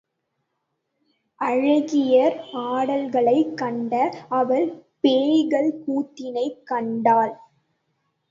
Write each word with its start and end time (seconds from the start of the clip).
அழகியர் 1.41 2.37
ஆடல்களைக் 2.53 3.53
கண்ட 3.53 3.93
அவள் 4.29 4.67
பேய்கள் 4.99 5.71
கூத்தினைக் 5.85 6.65
கண்டாள். 6.65 7.33